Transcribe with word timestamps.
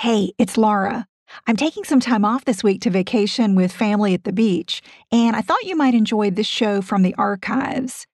Hey, 0.00 0.32
it's 0.38 0.56
Laura. 0.56 1.06
I'm 1.46 1.58
taking 1.58 1.84
some 1.84 2.00
time 2.00 2.24
off 2.24 2.46
this 2.46 2.64
week 2.64 2.80
to 2.80 2.90
vacation 2.90 3.54
with 3.54 3.70
family 3.70 4.14
at 4.14 4.24
the 4.24 4.32
beach, 4.32 4.80
and 5.12 5.36
I 5.36 5.42
thought 5.42 5.66
you 5.66 5.76
might 5.76 5.92
enjoy 5.92 6.30
this 6.30 6.46
show 6.46 6.80
from 6.80 7.02
the 7.02 7.14
archives. 7.18 8.06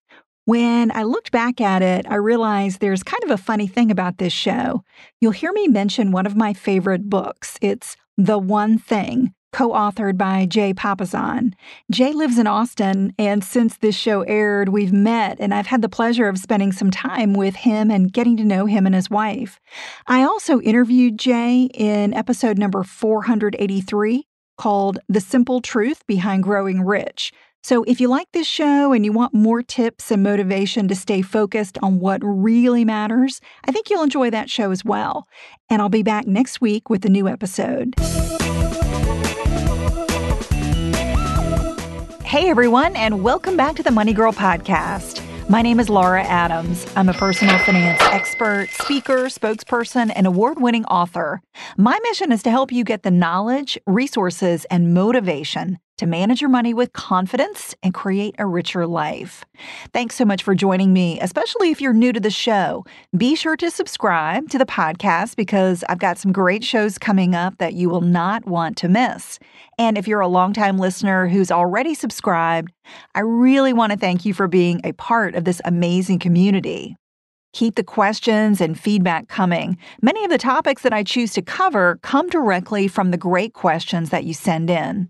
When 0.46 0.90
I 0.90 1.04
looked 1.04 1.30
back 1.30 1.60
at 1.60 1.82
it, 1.82 2.04
I 2.10 2.16
realized 2.16 2.80
there's 2.80 3.04
kind 3.04 3.22
of 3.22 3.30
a 3.30 3.36
funny 3.36 3.68
thing 3.68 3.92
about 3.92 4.18
this 4.18 4.32
show. 4.32 4.82
You'll 5.20 5.30
hear 5.30 5.52
me 5.52 5.68
mention 5.68 6.10
one 6.10 6.26
of 6.26 6.34
my 6.34 6.54
favorite 6.54 7.08
books. 7.08 7.56
It's 7.62 7.96
The 8.16 8.36
One 8.36 8.78
Thing 8.78 9.32
co 9.56 9.70
authored 9.70 10.18
by 10.18 10.44
Jay 10.44 10.74
Papasan. 10.74 11.54
Jay 11.90 12.12
lives 12.12 12.38
in 12.38 12.46
Austin, 12.46 13.14
and 13.18 13.42
since 13.42 13.78
this 13.78 13.96
show 13.96 14.20
aired, 14.22 14.68
we've 14.68 14.92
met, 14.92 15.38
and 15.40 15.54
I've 15.54 15.68
had 15.68 15.80
the 15.80 15.88
pleasure 15.88 16.28
of 16.28 16.36
spending 16.36 16.72
some 16.72 16.90
time 16.90 17.32
with 17.32 17.56
him 17.56 17.90
and 17.90 18.12
getting 18.12 18.36
to 18.36 18.44
know 18.44 18.66
him 18.66 18.84
and 18.84 18.94
his 18.94 19.08
wife. 19.08 19.58
I 20.06 20.24
also 20.24 20.60
interviewed 20.60 21.18
Jay 21.18 21.70
in 21.72 22.12
episode 22.12 22.58
number 22.58 22.82
483 22.82 24.26
called 24.58 24.98
The 25.08 25.22
Simple 25.22 25.62
Truth 25.62 26.06
Behind 26.06 26.42
Growing 26.42 26.82
Rich. 26.82 27.32
So, 27.62 27.82
if 27.84 27.98
you 27.98 28.08
like 28.08 28.30
this 28.32 28.46
show 28.46 28.92
and 28.92 29.06
you 29.06 29.12
want 29.12 29.32
more 29.32 29.62
tips 29.62 30.10
and 30.10 30.22
motivation 30.22 30.86
to 30.88 30.94
stay 30.94 31.22
focused 31.22 31.78
on 31.82 31.98
what 31.98 32.20
really 32.22 32.84
matters, 32.84 33.40
I 33.64 33.72
think 33.72 33.88
you'll 33.88 34.02
enjoy 34.02 34.28
that 34.30 34.50
show 34.50 34.70
as 34.70 34.84
well. 34.84 35.26
And 35.70 35.80
I'll 35.80 35.88
be 35.88 36.02
back 36.02 36.26
next 36.26 36.60
week 36.60 36.90
with 36.90 37.06
a 37.06 37.08
new 37.08 37.26
episode. 37.26 37.94
Hey, 42.36 42.50
everyone, 42.50 42.94
and 42.96 43.22
welcome 43.22 43.56
back 43.56 43.76
to 43.76 43.82
the 43.82 43.90
Money 43.90 44.12
Girl 44.12 44.30
Podcast. 44.30 45.22
My 45.48 45.62
name 45.62 45.80
is 45.80 45.88
Laura 45.88 46.22
Adams. 46.22 46.86
I'm 46.94 47.08
a 47.08 47.14
personal 47.14 47.56
finance 47.60 48.02
expert, 48.02 48.68
speaker, 48.72 49.24
spokesperson, 49.28 50.12
and 50.14 50.26
award 50.26 50.60
winning 50.60 50.84
author. 50.84 51.40
My 51.78 51.98
mission 52.02 52.32
is 52.32 52.42
to 52.42 52.50
help 52.50 52.70
you 52.70 52.84
get 52.84 53.04
the 53.04 53.10
knowledge, 53.10 53.78
resources, 53.86 54.66
and 54.66 54.92
motivation 54.92 55.78
to 55.98 56.06
manage 56.06 56.40
your 56.40 56.50
money 56.50 56.74
with 56.74 56.92
confidence 56.92 57.74
and 57.82 57.94
create 57.94 58.34
a 58.38 58.46
richer 58.46 58.86
life. 58.86 59.44
Thanks 59.92 60.14
so 60.14 60.24
much 60.24 60.42
for 60.42 60.54
joining 60.54 60.92
me, 60.92 61.18
especially 61.20 61.70
if 61.70 61.80
you're 61.80 61.92
new 61.92 62.12
to 62.12 62.20
the 62.20 62.30
show. 62.30 62.84
Be 63.16 63.34
sure 63.34 63.56
to 63.56 63.70
subscribe 63.70 64.48
to 64.50 64.58
the 64.58 64.66
podcast 64.66 65.36
because 65.36 65.84
I've 65.88 65.98
got 65.98 66.18
some 66.18 66.32
great 66.32 66.64
shows 66.64 66.98
coming 66.98 67.34
up 67.34 67.58
that 67.58 67.74
you 67.74 67.88
will 67.88 68.00
not 68.00 68.46
want 68.46 68.76
to 68.78 68.88
miss. 68.88 69.38
And 69.78 69.96
if 69.96 70.06
you're 70.06 70.20
a 70.20 70.28
longtime 70.28 70.78
listener 70.78 71.28
who's 71.28 71.50
already 71.50 71.94
subscribed, 71.94 72.72
I 73.14 73.20
really 73.20 73.72
want 73.72 73.92
to 73.92 73.98
thank 73.98 74.24
you 74.24 74.34
for 74.34 74.48
being 74.48 74.80
a 74.84 74.92
part 74.92 75.34
of 75.34 75.44
this 75.44 75.60
amazing 75.64 76.18
community. 76.18 76.96
Keep 77.56 77.76
the 77.76 77.82
questions 77.82 78.60
and 78.60 78.78
feedback 78.78 79.28
coming. 79.28 79.78
Many 80.02 80.22
of 80.24 80.30
the 80.30 80.36
topics 80.36 80.82
that 80.82 80.92
I 80.92 81.02
choose 81.02 81.32
to 81.32 81.40
cover 81.40 81.98
come 82.02 82.28
directly 82.28 82.86
from 82.86 83.12
the 83.12 83.16
great 83.16 83.54
questions 83.54 84.10
that 84.10 84.24
you 84.24 84.34
send 84.34 84.68
in. 84.68 85.08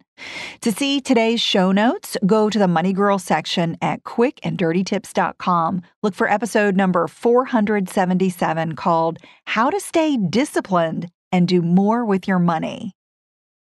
To 0.61 0.71
see 0.71 1.01
today's 1.01 1.41
show 1.41 1.73
notes, 1.73 2.17
go 2.25 2.49
to 2.49 2.57
the 2.57 2.69
Money 2.69 2.93
Girl 2.93 3.19
section 3.19 3.77
at 3.83 4.05
quickanddirtytips.com. 4.05 5.83
Look 6.05 6.15
for 6.15 6.31
episode 6.31 6.77
number 6.77 7.09
477 7.09 8.77
called 8.77 9.19
How 9.47 9.69
to 9.69 9.81
Stay 9.81 10.17
Disciplined 10.17 11.09
and 11.33 11.49
Do 11.49 11.63
More 11.63 12.05
with 12.05 12.29
Your 12.29 12.39
Money. 12.39 12.93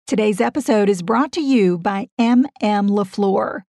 Today's 0.06 0.40
episode 0.40 0.90
is 0.90 1.02
brought 1.02 1.32
to 1.32 1.42
you 1.42 1.80
by 1.80 2.10
M. 2.20 2.46
M.M. 2.62 2.90
LaFleur. 2.90 3.62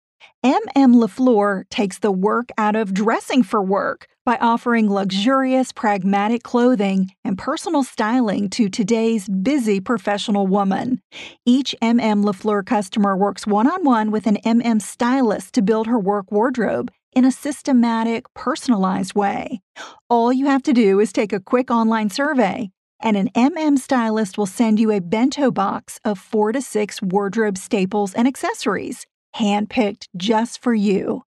M.M. 0.44 0.96
LaFleur 0.96 1.64
takes 1.70 2.00
the 2.00 2.12
work 2.12 2.50
out 2.58 2.76
of 2.76 2.94
dressing 2.94 3.44
for 3.44 3.64
work 3.64 4.10
by 4.26 4.38
offering 4.38 4.92
luxurious, 4.92 5.72
pragmatic 5.72 6.42
clothing 6.42 7.12
and 7.24 7.38
personal 7.38 7.84
styling 7.84 8.50
to 8.50 8.68
today's 8.68 9.30
busy 9.30 9.80
professional 9.80 10.48
woman. 10.48 11.00
Each 11.46 11.76
MM 11.82 12.26
LaFleur 12.26 12.66
customer 12.66 13.16
works 13.16 13.46
one 13.46 13.68
on 13.68 13.84
one 13.84 14.10
with 14.10 14.26
an 14.26 14.38
MM 14.38 14.82
stylist 14.82 15.54
to 15.54 15.62
build 15.62 15.86
her 15.86 16.00
work 16.00 16.32
wardrobe 16.32 16.92
in 17.14 17.24
a 17.24 17.32
systematic, 17.32 18.26
personalized 18.34 19.14
way. 19.14 19.62
All 20.10 20.34
you 20.34 20.48
have 20.48 20.64
to 20.64 20.74
do 20.74 21.00
is 21.00 21.14
take 21.14 21.32
a 21.32 21.40
quick 21.40 21.70
online 21.70 22.10
survey, 22.10 22.72
and 23.00 23.16
an 23.16 23.30
MM 23.36 23.78
stylist 23.78 24.40
will 24.40 24.48
send 24.48 24.80
you 24.80 24.92
a 24.92 25.02
bento 25.02 25.52
box 25.52 26.00
of 26.04 26.18
four 26.18 26.52
to 26.52 26.62
six 26.62 27.00
wardrobe 27.00 27.60
staples 27.60 28.14
and 28.16 28.28
accessories, 28.28 29.06
handpicked 29.36 30.08
just 30.18 30.62
for 30.64 30.74
you. 30.74 31.25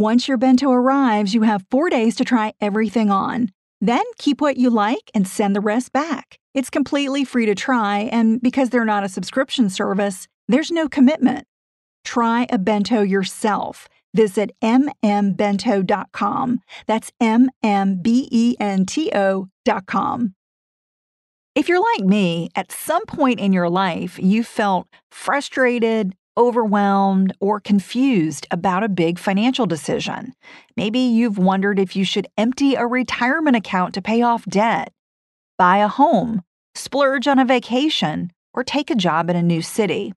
Once 0.00 0.28
your 0.28 0.36
bento 0.36 0.70
arrives, 0.70 1.32
you 1.32 1.40
have 1.40 1.64
four 1.70 1.88
days 1.88 2.14
to 2.14 2.22
try 2.22 2.52
everything 2.60 3.10
on. 3.10 3.48
Then 3.80 4.02
keep 4.18 4.42
what 4.42 4.58
you 4.58 4.68
like 4.68 5.10
and 5.14 5.26
send 5.26 5.56
the 5.56 5.60
rest 5.62 5.90
back. 5.90 6.38
It's 6.52 6.68
completely 6.68 7.24
free 7.24 7.46
to 7.46 7.54
try, 7.54 8.00
and 8.12 8.38
because 8.42 8.68
they're 8.68 8.84
not 8.84 9.04
a 9.04 9.08
subscription 9.08 9.70
service, 9.70 10.28
there's 10.48 10.70
no 10.70 10.86
commitment. 10.86 11.46
Try 12.04 12.46
a 12.50 12.58
bento 12.58 13.00
yourself. 13.00 13.88
Visit 14.12 14.50
mmbento.com. 14.62 16.60
That's 16.86 17.10
M 17.18 17.48
M 17.62 18.02
B 18.02 18.28
E 18.30 18.54
N 18.60 18.84
T 18.84 19.10
O.com. 19.14 20.34
If 21.54 21.70
you're 21.70 21.82
like 21.94 22.04
me, 22.04 22.50
at 22.54 22.70
some 22.70 23.06
point 23.06 23.40
in 23.40 23.54
your 23.54 23.70
life, 23.70 24.18
you 24.18 24.44
felt 24.44 24.88
frustrated, 25.10 26.14
overwhelmed, 26.36 27.32
or 27.40 27.60
confused 27.60 28.46
about 28.50 28.82
a 28.82 28.88
big 28.88 29.18
financial 29.18 29.66
decision. 29.66 30.34
Maybe 30.76 30.98
you've 30.98 31.38
wondered 31.38 31.78
if 31.78 31.96
you 31.96 32.04
should 32.04 32.28
empty 32.36 32.74
a 32.74 32.86
retirement 32.86 33.56
account 33.56 33.94
to 33.94 34.02
pay 34.02 34.22
off 34.22 34.44
debt, 34.46 34.92
buy 35.58 35.78
a 35.78 35.88
home, 35.88 36.42
splurge 36.74 37.26
on 37.26 37.38
a 37.38 37.44
vacation, 37.44 38.32
or 38.54 38.64
take 38.64 38.90
a 38.90 38.94
job 38.94 39.30
in 39.30 39.36
a 39.36 39.42
new 39.42 39.62
city. 39.62 40.12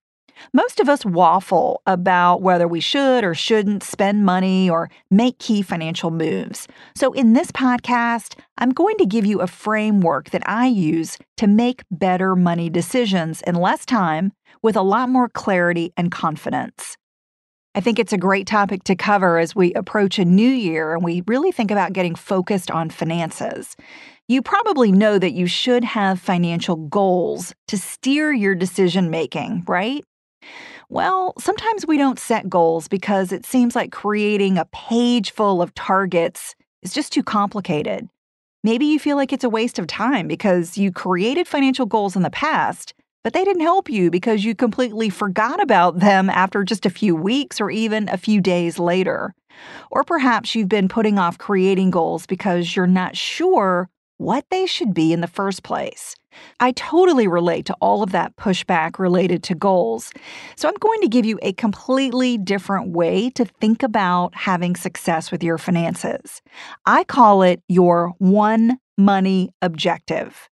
Most 0.54 0.80
of 0.80 0.90
us 0.90 1.06
waffle 1.06 1.82
about 1.86 2.42
whether 2.42 2.68
we 2.68 2.80
should 2.80 3.24
or 3.24 3.34
shouldn't 3.34 3.84
spend 3.84 4.26
money 4.26 4.70
or 4.70 4.90
make 5.12 5.40
key 5.40 5.62
financial 5.62 6.12
moves. 6.12 6.68
So, 6.96 7.14
in 7.14 7.34
this 7.34 7.52
podcast, 7.52 8.40
I'm 8.58 8.72
going 8.72 8.98
to 8.98 9.06
give 9.06 9.26
you 9.26 9.42
a 9.42 9.48
framework 9.48 10.30
that 10.32 10.48
I 10.48 10.68
use 10.68 11.18
to 11.38 11.48
make 11.48 11.84
better 11.92 12.36
money 12.36 12.70
decisions 12.70 13.42
in 13.44 13.56
less 13.56 13.86
time 13.86 14.32
with 14.62 14.76
a 14.76 14.82
lot 14.82 15.10
more 15.10 15.30
clarity 15.30 15.94
and 15.98 16.12
confidence. 16.12 16.98
I 17.76 17.82
think 17.82 18.00
it's 18.00 18.14
a 18.14 18.18
great 18.18 18.48
topic 18.48 18.84
to 18.86 18.96
cover 18.96 19.38
as 19.38 19.56
we 19.56 19.74
approach 19.74 20.18
a 20.18 20.26
new 20.26 20.50
year 20.50 20.96
and 20.96 21.04
we 21.04 21.24
really 21.28 21.52
think 21.52 21.72
about 21.72 21.94
getting 21.94 22.16
focused 22.16 22.72
on 22.72 22.90
finances. 22.90 23.76
You 24.28 24.42
probably 24.42 24.92
know 24.92 25.20
that 25.20 25.34
you 25.34 25.48
should 25.48 25.84
have 25.84 26.20
financial 26.20 26.76
goals 26.76 27.54
to 27.68 27.78
steer 27.78 28.34
your 28.34 28.56
decision 28.56 29.10
making, 29.10 29.64
right? 29.68 30.04
Well, 30.90 31.34
sometimes 31.38 31.86
we 31.86 31.98
don't 31.98 32.20
set 32.20 32.50
goals 32.50 32.88
because 32.88 33.32
it 33.32 33.46
seems 33.46 33.76
like 33.76 33.92
creating 33.92 34.58
a 34.58 34.66
page 34.66 35.32
full 35.32 35.62
of 35.62 35.74
targets 35.76 36.56
is 36.82 36.94
just 36.94 37.14
too 37.14 37.24
complicated. 37.24 38.10
Maybe 38.64 38.88
you 38.88 39.00
feel 39.00 39.16
like 39.16 39.32
it's 39.32 39.44
a 39.44 39.50
waste 39.50 39.80
of 39.80 39.88
time 39.88 40.28
because 40.28 40.78
you 40.78 40.92
created 40.92 41.48
financial 41.48 41.86
goals 41.86 42.16
in 42.16 42.24
the 42.24 42.30
past, 42.30 42.94
but 43.24 43.34
they 43.34 43.44
didn't 43.44 43.62
help 43.62 43.90
you 43.90 44.10
because 44.10 44.44
you 44.44 44.56
completely 44.56 45.10
forgot 45.10 45.62
about 45.62 46.00
them 46.00 46.30
after 46.30 46.64
just 46.64 46.86
a 46.86 46.90
few 46.90 47.16
weeks 47.16 47.60
or 47.60 47.70
even 47.70 48.10
a 48.10 48.18
few 48.18 48.42
days 48.42 48.80
later. 48.80 49.34
Or 49.92 50.04
perhaps 50.04 50.56
you've 50.56 50.70
been 50.70 50.88
putting 50.88 51.20
off 51.20 51.38
creating 51.38 51.92
goals 51.92 52.26
because 52.26 52.76
you're 52.76 52.88
not 52.88 53.18
sure 53.18 53.90
what 54.18 54.46
they 54.52 54.66
should 54.66 54.94
be 54.94 55.14
in 55.14 55.22
the 55.22 55.28
first 55.28 55.64
place. 55.64 56.16
I 56.60 56.74
totally 56.74 57.28
relate 57.28 57.66
to 57.68 57.76
all 57.82 58.04
of 58.04 58.12
that 58.12 58.36
pushback 58.36 59.00
related 59.00 59.44
to 59.44 59.56
goals. 59.56 60.12
So 60.56 60.68
I'm 60.68 60.76
going 60.76 61.02
to 61.02 61.08
give 61.08 61.26
you 61.26 61.40
a 61.42 61.54
completely 61.54 62.38
different 62.38 62.92
way 62.92 63.30
to 63.32 63.46
think 63.46 63.82
about 63.82 64.36
having 64.36 64.76
success 64.76 65.32
with 65.32 65.44
your 65.44 65.58
finances. 65.58 66.42
I 66.86 67.06
call 67.06 67.42
it 67.42 67.62
your 67.68 68.14
one 68.20 68.78
money 68.98 69.52
objective. 69.62 70.49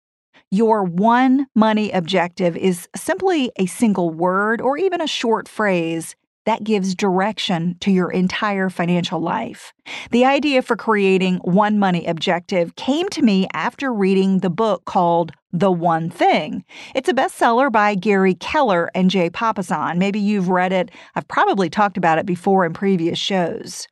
Your 0.50 0.84
one 0.84 1.46
money 1.54 1.90
objective 1.90 2.56
is 2.56 2.88
simply 2.94 3.50
a 3.56 3.66
single 3.66 4.10
word 4.10 4.60
or 4.60 4.78
even 4.78 5.00
a 5.00 5.06
short 5.06 5.48
phrase 5.48 6.14
that 6.44 6.62
gives 6.62 6.94
direction 6.94 7.76
to 7.80 7.90
your 7.90 8.10
entire 8.10 8.70
financial 8.70 9.20
life. 9.20 9.72
The 10.12 10.24
idea 10.24 10.62
for 10.62 10.76
creating 10.76 11.38
one 11.38 11.78
money 11.78 12.06
objective 12.06 12.76
came 12.76 13.08
to 13.10 13.22
me 13.22 13.48
after 13.52 13.92
reading 13.92 14.38
the 14.38 14.50
book 14.50 14.84
called 14.84 15.32
The 15.52 15.72
One 15.72 16.08
Thing. 16.08 16.64
It's 16.94 17.08
a 17.08 17.14
bestseller 17.14 17.70
by 17.70 17.96
Gary 17.96 18.34
Keller 18.34 18.88
and 18.94 19.10
Jay 19.10 19.28
Papasan. 19.28 19.98
Maybe 19.98 20.20
you've 20.20 20.48
read 20.48 20.72
it. 20.72 20.92
I've 21.16 21.26
probably 21.26 21.68
talked 21.68 21.96
about 21.96 22.18
it 22.18 22.26
before 22.26 22.64
in 22.64 22.72
previous 22.72 23.18
shows. 23.18 23.88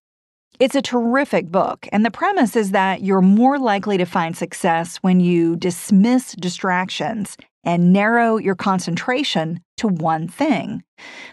It's 0.60 0.76
a 0.76 0.82
terrific 0.82 1.48
book, 1.48 1.88
and 1.90 2.04
the 2.04 2.12
premise 2.12 2.54
is 2.54 2.70
that 2.70 3.02
you're 3.02 3.20
more 3.20 3.58
likely 3.58 3.98
to 3.98 4.04
find 4.04 4.36
success 4.36 4.98
when 4.98 5.18
you 5.18 5.56
dismiss 5.56 6.32
distractions 6.34 7.36
and 7.64 7.92
narrow 7.92 8.36
your 8.36 8.54
concentration 8.54 9.58
to 9.78 9.88
one 9.88 10.28
thing. 10.28 10.84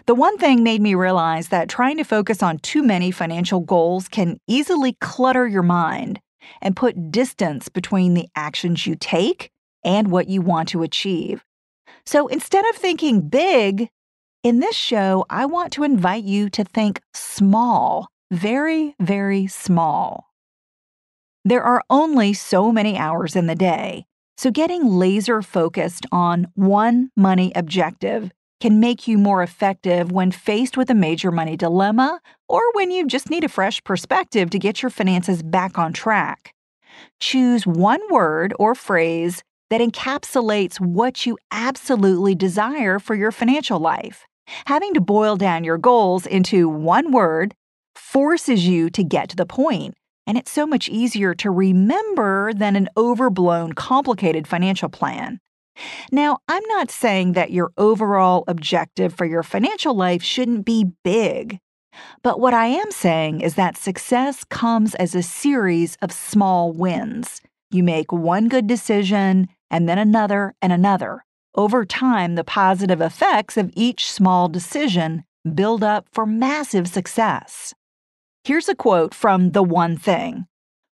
The 0.07 0.15
one 0.15 0.39
thing 0.39 0.63
made 0.63 0.81
me 0.81 0.95
realize 0.95 1.49
that 1.49 1.69
trying 1.69 1.97
to 1.97 2.03
focus 2.03 2.41
on 2.41 2.57
too 2.59 2.81
many 2.81 3.11
financial 3.11 3.59
goals 3.59 4.07
can 4.07 4.39
easily 4.47 4.97
clutter 5.01 5.47
your 5.47 5.61
mind 5.61 6.19
and 6.59 6.75
put 6.75 7.11
distance 7.11 7.69
between 7.69 8.15
the 8.15 8.27
actions 8.35 8.87
you 8.87 8.95
take 8.95 9.51
and 9.83 10.09
what 10.09 10.29
you 10.29 10.41
want 10.41 10.69
to 10.69 10.81
achieve. 10.81 11.43
So 12.07 12.27
instead 12.27 12.65
of 12.69 12.75
thinking 12.75 13.21
big, 13.29 13.89
in 14.43 14.59
this 14.59 14.75
show, 14.75 15.25
I 15.29 15.45
want 15.45 15.73
to 15.73 15.83
invite 15.83 16.23
you 16.23 16.49
to 16.49 16.63
think 16.63 17.01
small, 17.13 18.07
very, 18.31 18.95
very 18.99 19.45
small. 19.47 20.25
There 21.45 21.63
are 21.63 21.83
only 21.89 22.33
so 22.33 22.71
many 22.71 22.97
hours 22.97 23.35
in 23.35 23.47
the 23.47 23.55
day, 23.55 24.05
so, 24.41 24.49
getting 24.49 24.87
laser 24.87 25.43
focused 25.43 26.07
on 26.11 26.47
one 26.55 27.11
money 27.15 27.51
objective 27.55 28.31
can 28.59 28.79
make 28.79 29.07
you 29.07 29.19
more 29.19 29.43
effective 29.43 30.11
when 30.11 30.31
faced 30.31 30.75
with 30.75 30.89
a 30.89 30.95
major 30.95 31.29
money 31.29 31.55
dilemma 31.55 32.19
or 32.49 32.61
when 32.73 32.89
you 32.89 33.05
just 33.05 33.29
need 33.29 33.43
a 33.43 33.49
fresh 33.49 33.83
perspective 33.83 34.49
to 34.49 34.57
get 34.57 34.81
your 34.81 34.89
finances 34.89 35.43
back 35.43 35.77
on 35.77 35.93
track. 35.93 36.55
Choose 37.19 37.67
one 37.67 38.01
word 38.09 38.55
or 38.57 38.73
phrase 38.73 39.43
that 39.69 39.79
encapsulates 39.79 40.79
what 40.79 41.27
you 41.27 41.37
absolutely 41.51 42.33
desire 42.33 42.97
for 42.97 43.13
your 43.13 43.31
financial 43.31 43.79
life. 43.79 44.25
Having 44.65 44.95
to 44.95 45.01
boil 45.01 45.35
down 45.35 45.63
your 45.63 45.77
goals 45.77 46.25
into 46.25 46.67
one 46.67 47.11
word 47.11 47.53
forces 48.11 48.67
you 48.67 48.89
to 48.89 49.03
get 49.03 49.29
to 49.29 49.35
the 49.35 49.45
point 49.45 49.95
and 50.27 50.37
it's 50.37 50.51
so 50.51 50.65
much 50.65 50.87
easier 50.89 51.33
to 51.35 51.49
remember 51.49 52.53
than 52.53 52.75
an 52.75 52.87
overblown, 52.95 53.73
complicated 53.73 54.47
financial 54.47 54.89
plan. 54.89 55.39
Now, 56.11 56.39
I'm 56.47 56.63
not 56.67 56.91
saying 56.91 57.33
that 57.33 57.51
your 57.51 57.71
overall 57.77 58.43
objective 58.47 59.13
for 59.13 59.25
your 59.25 59.43
financial 59.43 59.95
life 59.95 60.21
shouldn't 60.21 60.65
be 60.65 60.91
big. 61.03 61.59
But 62.23 62.39
what 62.39 62.53
I 62.53 62.67
am 62.67 62.91
saying 62.91 63.41
is 63.41 63.55
that 63.55 63.77
success 63.77 64.43
comes 64.43 64.95
as 64.95 65.15
a 65.15 65.23
series 65.23 65.97
of 66.01 66.11
small 66.11 66.71
wins. 66.71 67.41
You 67.71 67.83
make 67.83 68.11
one 68.11 68.47
good 68.47 68.67
decision, 68.67 69.47
and 69.69 69.89
then 69.89 69.97
another 69.97 70.53
and 70.61 70.71
another. 70.71 71.25
Over 71.55 71.83
time, 71.83 72.35
the 72.35 72.43
positive 72.43 73.01
effects 73.01 73.57
of 73.57 73.71
each 73.75 74.09
small 74.09 74.47
decision 74.47 75.23
build 75.55 75.83
up 75.83 76.07
for 76.13 76.25
massive 76.25 76.87
success. 76.87 77.73
Here's 78.43 78.67
a 78.67 78.73
quote 78.73 79.13
from 79.13 79.51
The 79.51 79.61
One 79.61 79.97
Thing 79.97 80.47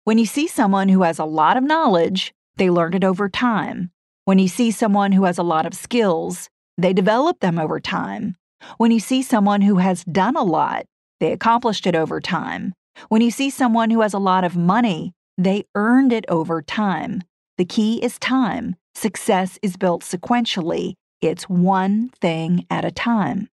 When 0.04 0.18
you 0.18 0.26
see 0.26 0.48
someone 0.48 0.90
who 0.90 1.04
has 1.04 1.18
a 1.18 1.24
lot 1.24 1.56
of 1.56 1.64
knowledge, 1.64 2.34
they 2.58 2.70
learn 2.70 2.94
it 2.94 3.06
over 3.06 3.30
time. 3.30 3.90
When 4.26 4.38
you 4.38 4.50
see 4.50 4.70
someone 4.70 5.14
who 5.14 5.24
has 5.24 5.38
a 5.38 5.44
lot 5.44 5.66
of 5.66 5.74
skills, 5.74 6.50
they 6.78 6.92
develop 6.92 7.40
them 7.40 7.58
over 7.58 7.80
time. 7.80 8.36
When 8.78 8.92
you 8.92 9.00
see 9.00 9.22
someone 9.22 9.62
who 9.62 9.78
has 9.78 10.04
done 10.04 10.36
a 10.36 10.44
lot, 10.44 10.88
they 11.22 11.32
accomplished 11.32 11.88
it 11.88 11.96
over 11.96 12.20
time. 12.20 12.74
When 13.08 13.22
you 13.22 13.32
see 13.32 13.50
someone 13.50 13.92
who 13.92 14.02
has 14.02 14.14
a 14.14 14.20
lot 14.20 14.44
of 14.44 14.58
money, 14.58 15.14
they 15.38 15.64
earned 15.74 16.12
it 16.12 16.26
over 16.28 16.62
time. 16.62 17.24
The 17.58 17.64
key 17.64 18.04
is 18.04 18.20
time. 18.20 18.76
Success 18.94 19.58
is 19.62 19.78
built 19.78 20.04
sequentially, 20.04 20.96
it's 21.22 21.48
one 21.48 22.10
thing 22.20 22.66
at 22.70 22.84
a 22.84 22.92
time. 22.92 23.48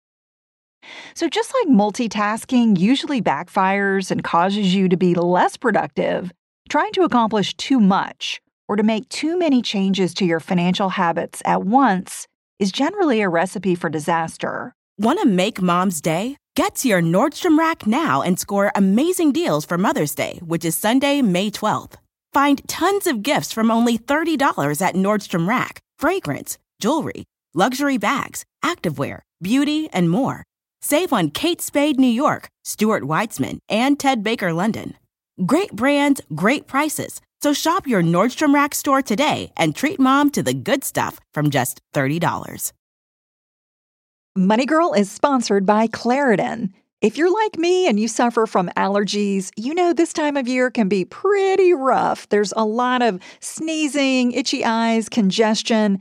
So, 1.14 1.28
just 1.28 1.52
like 1.54 1.68
multitasking 1.68 2.78
usually 2.78 3.20
backfires 3.20 4.10
and 4.10 4.24
causes 4.24 4.74
you 4.74 4.88
to 4.88 4.96
be 4.96 5.14
less 5.14 5.56
productive, 5.56 6.32
trying 6.68 6.92
to 6.92 7.02
accomplish 7.02 7.54
too 7.54 7.80
much 7.80 8.40
or 8.68 8.76
to 8.76 8.82
make 8.82 9.08
too 9.08 9.36
many 9.38 9.62
changes 9.62 10.14
to 10.14 10.24
your 10.24 10.40
financial 10.40 10.90
habits 10.90 11.42
at 11.44 11.64
once 11.64 12.26
is 12.58 12.70
generally 12.70 13.20
a 13.20 13.28
recipe 13.28 13.74
for 13.74 13.88
disaster. 13.90 14.72
Want 14.98 15.20
to 15.20 15.26
make 15.26 15.62
mom's 15.62 16.00
day? 16.00 16.36
Get 16.56 16.74
to 16.76 16.88
your 16.88 17.00
Nordstrom 17.00 17.58
Rack 17.58 17.86
now 17.86 18.22
and 18.22 18.38
score 18.38 18.70
amazing 18.74 19.32
deals 19.32 19.64
for 19.64 19.78
Mother's 19.78 20.14
Day, 20.14 20.40
which 20.44 20.64
is 20.64 20.76
Sunday, 20.76 21.22
May 21.22 21.50
12th. 21.50 21.94
Find 22.32 22.60
tons 22.68 23.06
of 23.06 23.22
gifts 23.22 23.52
from 23.52 23.70
only 23.70 23.98
$30 23.98 24.82
at 24.82 24.94
Nordstrom 24.94 25.48
Rack 25.48 25.80
fragrance, 25.98 26.58
jewelry, 26.80 27.24
luxury 27.54 27.98
bags, 27.98 28.44
activewear, 28.64 29.20
beauty, 29.42 29.88
and 29.92 30.10
more. 30.10 30.44
Save 30.82 31.12
on 31.12 31.30
Kate 31.30 31.60
Spade 31.60 32.00
New 32.00 32.06
York, 32.06 32.48
Stuart 32.64 33.02
Weitzman, 33.02 33.58
and 33.68 34.00
Ted 34.00 34.22
Baker 34.22 34.52
London. 34.52 34.94
Great 35.44 35.72
brands, 35.72 36.22
great 36.34 36.66
prices. 36.66 37.20
So 37.42 37.52
shop 37.52 37.86
your 37.86 38.02
Nordstrom 38.02 38.54
Rack 38.54 38.74
store 38.74 39.02
today 39.02 39.52
and 39.56 39.76
treat 39.76 40.00
mom 40.00 40.30
to 40.30 40.42
the 40.42 40.54
good 40.54 40.84
stuff 40.84 41.20
from 41.32 41.50
just 41.50 41.80
$30. 41.94 42.72
Money 44.36 44.64
Girl 44.64 44.92
is 44.92 45.10
sponsored 45.10 45.66
by 45.66 45.86
Claritin. 45.86 46.70
If 47.00 47.16
you're 47.16 47.32
like 47.32 47.58
me 47.58 47.88
and 47.88 47.98
you 47.98 48.08
suffer 48.08 48.46
from 48.46 48.68
allergies, 48.76 49.50
you 49.56 49.74
know 49.74 49.94
this 49.94 50.12
time 50.12 50.36
of 50.36 50.46
year 50.46 50.70
can 50.70 50.86
be 50.86 51.06
pretty 51.06 51.72
rough. 51.72 52.28
There's 52.28 52.52
a 52.56 52.64
lot 52.64 53.00
of 53.00 53.20
sneezing, 53.40 54.32
itchy 54.32 54.64
eyes, 54.64 55.08
congestion, 55.08 56.00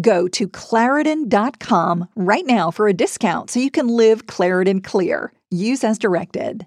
Go 0.00 0.28
to 0.28 0.48
Claritin.com 0.48 2.08
right 2.16 2.46
now 2.46 2.70
for 2.70 2.88
a 2.88 2.92
discount 2.92 3.50
so 3.50 3.60
you 3.60 3.70
can 3.70 3.88
live 3.88 4.26
Claritin 4.26 4.82
clear. 4.82 5.32
Use 5.50 5.84
as 5.84 5.98
directed. 5.98 6.66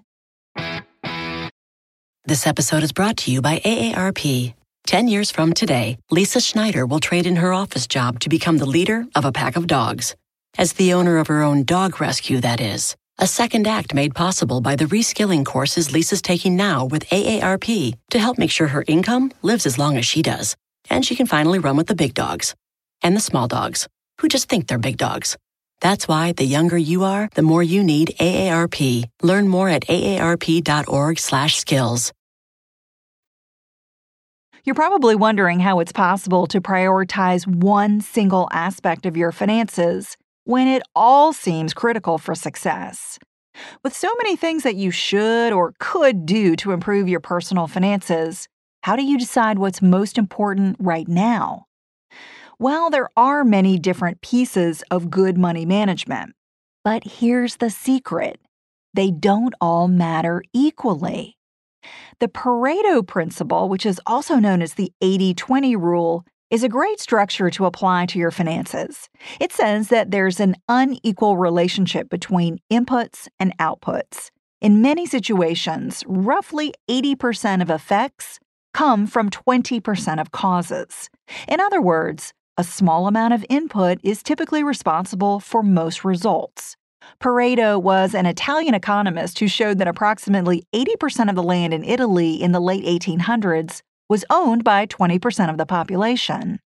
This 2.26 2.46
episode 2.46 2.82
is 2.82 2.92
brought 2.92 3.18
to 3.18 3.30
you 3.30 3.42
by 3.42 3.58
AARP. 3.58 4.54
10 4.86 5.08
years 5.08 5.30
from 5.30 5.52
today, 5.52 5.98
Lisa 6.10 6.40
Schneider 6.40 6.86
will 6.86 7.00
trade 7.00 7.26
in 7.26 7.36
her 7.36 7.52
office 7.52 7.86
job 7.86 8.20
to 8.20 8.28
become 8.28 8.58
the 8.58 8.66
leader 8.66 9.06
of 9.14 9.24
a 9.24 9.32
pack 9.32 9.56
of 9.56 9.66
dogs. 9.66 10.14
As 10.56 10.74
the 10.74 10.92
owner 10.92 11.18
of 11.18 11.26
her 11.26 11.42
own 11.42 11.64
dog 11.64 12.00
rescue, 12.00 12.40
that 12.40 12.60
is. 12.60 12.96
A 13.18 13.26
second 13.26 13.66
act 13.66 13.94
made 13.94 14.14
possible 14.14 14.60
by 14.60 14.76
the 14.76 14.86
reskilling 14.86 15.44
courses 15.44 15.92
Lisa's 15.92 16.22
taking 16.22 16.56
now 16.56 16.84
with 16.84 17.08
AARP 17.10 17.94
to 18.10 18.18
help 18.18 18.38
make 18.38 18.50
sure 18.50 18.68
her 18.68 18.84
income 18.86 19.30
lives 19.42 19.66
as 19.66 19.78
long 19.78 19.96
as 19.96 20.06
she 20.06 20.22
does. 20.22 20.56
And 20.90 21.04
she 21.04 21.16
can 21.16 21.26
finally 21.26 21.58
run 21.58 21.76
with 21.76 21.86
the 21.86 21.94
big 21.94 22.14
dogs 22.14 22.54
and 23.04 23.14
the 23.14 23.20
small 23.20 23.46
dogs, 23.46 23.86
who 24.20 24.28
just 24.28 24.48
think 24.48 24.66
they're 24.66 24.78
big 24.78 24.96
dogs. 24.96 25.36
That's 25.80 26.08
why 26.08 26.32
the 26.32 26.44
younger 26.44 26.78
you 26.78 27.04
are, 27.04 27.28
the 27.34 27.42
more 27.42 27.62
you 27.62 27.84
need 27.84 28.16
AARP. 28.18 29.04
Learn 29.22 29.46
more 29.48 29.68
at 29.68 29.86
aarp.org/skills. 29.86 32.12
You're 34.64 34.74
probably 34.74 35.14
wondering 35.14 35.60
how 35.60 35.78
it's 35.80 35.92
possible 35.92 36.46
to 36.46 36.58
prioritize 36.58 37.46
one 37.46 38.00
single 38.00 38.48
aspect 38.50 39.04
of 39.04 39.14
your 39.14 39.30
finances 39.30 40.16
when 40.44 40.68
it 40.68 40.82
all 40.94 41.34
seems 41.34 41.74
critical 41.74 42.16
for 42.16 42.34
success. 42.34 43.18
With 43.82 43.94
so 43.94 44.08
many 44.16 44.36
things 44.36 44.62
that 44.62 44.76
you 44.76 44.90
should 44.90 45.52
or 45.52 45.74
could 45.80 46.24
do 46.24 46.56
to 46.56 46.72
improve 46.72 47.10
your 47.10 47.20
personal 47.20 47.66
finances, 47.66 48.48
how 48.82 48.96
do 48.96 49.02
you 49.02 49.18
decide 49.18 49.58
what's 49.58 49.82
most 49.82 50.16
important 50.16 50.76
right 50.78 51.08
now? 51.08 51.66
Well, 52.64 52.88
there 52.88 53.10
are 53.14 53.44
many 53.44 53.78
different 53.78 54.22
pieces 54.22 54.82
of 54.90 55.10
good 55.10 55.36
money 55.36 55.66
management. 55.66 56.34
But 56.82 57.04
here's 57.04 57.56
the 57.56 57.68
secret 57.68 58.40
they 58.94 59.10
don't 59.10 59.52
all 59.60 59.86
matter 59.86 60.42
equally. 60.54 61.36
The 62.20 62.28
Pareto 62.28 63.06
principle, 63.06 63.68
which 63.68 63.84
is 63.84 64.00
also 64.06 64.36
known 64.36 64.62
as 64.62 64.74
the 64.74 64.90
80 65.02 65.34
20 65.34 65.76
rule, 65.76 66.24
is 66.48 66.64
a 66.64 66.70
great 66.70 67.00
structure 67.00 67.50
to 67.50 67.66
apply 67.66 68.06
to 68.06 68.18
your 68.18 68.30
finances. 68.30 69.10
It 69.38 69.52
says 69.52 69.88
that 69.88 70.10
there's 70.10 70.40
an 70.40 70.56
unequal 70.66 71.36
relationship 71.36 72.08
between 72.08 72.60
inputs 72.72 73.28
and 73.38 73.52
outputs. 73.58 74.30
In 74.62 74.80
many 74.80 75.04
situations, 75.04 76.02
roughly 76.06 76.72
80% 76.88 77.60
of 77.60 77.68
effects 77.68 78.40
come 78.72 79.06
from 79.06 79.28
20% 79.28 80.18
of 80.18 80.32
causes. 80.32 81.10
In 81.46 81.60
other 81.60 81.82
words, 81.82 82.32
a 82.56 82.64
small 82.64 83.06
amount 83.06 83.34
of 83.34 83.44
input 83.48 83.98
is 84.02 84.22
typically 84.22 84.62
responsible 84.62 85.40
for 85.40 85.62
most 85.62 86.04
results. 86.04 86.76
Pareto 87.20 87.80
was 87.80 88.14
an 88.14 88.26
Italian 88.26 88.74
economist 88.74 89.38
who 89.38 89.48
showed 89.48 89.78
that 89.78 89.88
approximately 89.88 90.64
80% 90.74 91.28
of 91.28 91.34
the 91.34 91.42
land 91.42 91.74
in 91.74 91.84
Italy 91.84 92.40
in 92.40 92.52
the 92.52 92.60
late 92.60 92.84
1800s 92.84 93.82
was 94.08 94.24
owned 94.30 94.64
by 94.64 94.86
20% 94.86 95.50
of 95.50 95.58
the 95.58 95.66
population. 95.66 96.60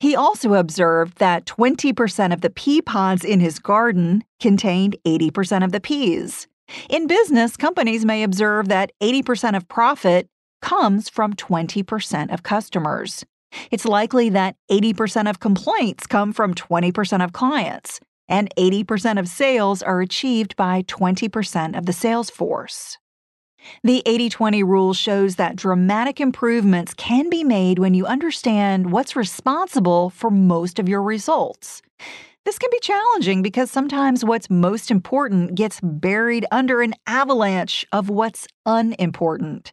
He 0.00 0.16
also 0.16 0.54
observed 0.54 1.18
that 1.18 1.46
20% 1.46 2.32
of 2.32 2.40
the 2.40 2.50
pea 2.50 2.82
pods 2.82 3.24
in 3.24 3.40
his 3.40 3.58
garden 3.58 4.24
contained 4.40 4.96
80% 5.06 5.64
of 5.64 5.72
the 5.72 5.80
peas. 5.80 6.46
In 6.88 7.06
business, 7.06 7.56
companies 7.56 8.04
may 8.04 8.22
observe 8.22 8.68
that 8.68 8.92
80% 9.02 9.56
of 9.56 9.68
profit 9.68 10.28
comes 10.62 11.08
from 11.08 11.34
20% 11.34 12.32
of 12.32 12.42
customers. 12.42 13.24
It's 13.70 13.84
likely 13.84 14.28
that 14.30 14.56
80% 14.70 15.28
of 15.28 15.40
complaints 15.40 16.06
come 16.06 16.32
from 16.32 16.54
20% 16.54 17.24
of 17.24 17.32
clients, 17.32 18.00
and 18.28 18.52
80% 18.56 19.18
of 19.18 19.28
sales 19.28 19.82
are 19.82 20.00
achieved 20.00 20.56
by 20.56 20.82
20% 20.82 21.76
of 21.76 21.86
the 21.86 21.92
sales 21.92 22.30
force. 22.30 22.98
The 23.82 24.02
80 24.04 24.28
20 24.28 24.62
rule 24.62 24.94
shows 24.94 25.36
that 25.36 25.56
dramatic 25.56 26.20
improvements 26.20 26.94
can 26.94 27.30
be 27.30 27.44
made 27.44 27.78
when 27.78 27.94
you 27.94 28.06
understand 28.06 28.92
what's 28.92 29.16
responsible 29.16 30.10
for 30.10 30.30
most 30.30 30.78
of 30.78 30.88
your 30.88 31.02
results. 31.02 31.80
This 32.44 32.58
can 32.58 32.68
be 32.70 32.80
challenging 32.80 33.40
because 33.40 33.70
sometimes 33.70 34.22
what's 34.22 34.50
most 34.50 34.90
important 34.90 35.54
gets 35.54 35.80
buried 35.80 36.44
under 36.50 36.82
an 36.82 36.92
avalanche 37.06 37.86
of 37.90 38.10
what's 38.10 38.46
unimportant. 38.66 39.72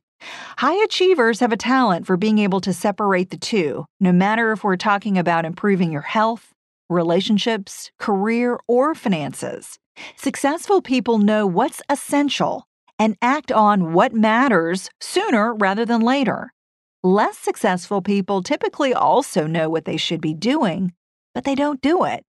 High 0.57 0.83
achievers 0.83 1.39
have 1.39 1.51
a 1.51 1.57
talent 1.57 2.05
for 2.05 2.17
being 2.17 2.37
able 2.39 2.61
to 2.61 2.73
separate 2.73 3.29
the 3.29 3.37
two, 3.37 3.85
no 3.99 4.11
matter 4.11 4.51
if 4.51 4.63
we're 4.63 4.77
talking 4.77 5.17
about 5.17 5.45
improving 5.45 5.91
your 5.91 6.01
health, 6.01 6.53
relationships, 6.89 7.91
career, 7.99 8.59
or 8.67 8.93
finances. 8.95 9.77
Successful 10.15 10.81
people 10.81 11.17
know 11.17 11.45
what's 11.47 11.81
essential 11.89 12.65
and 12.99 13.17
act 13.21 13.51
on 13.51 13.93
what 13.93 14.13
matters 14.13 14.89
sooner 14.99 15.55
rather 15.55 15.85
than 15.85 16.01
later. 16.01 16.51
Less 17.03 17.37
successful 17.37 18.01
people 18.01 18.43
typically 18.43 18.93
also 18.93 19.47
know 19.47 19.69
what 19.69 19.85
they 19.85 19.97
should 19.97 20.21
be 20.21 20.35
doing, 20.35 20.93
but 21.33 21.43
they 21.43 21.55
don't 21.55 21.81
do 21.81 22.03
it. 22.03 22.23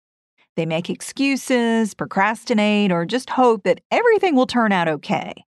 They 0.56 0.64
make 0.66 0.88
excuses, 0.88 1.94
procrastinate, 1.94 2.92
or 2.92 3.04
just 3.04 3.30
hope 3.30 3.64
that 3.64 3.80
everything 3.90 4.34
will 4.34 4.46
turn 4.46 4.72
out 4.72 4.88
okay. 4.88 5.44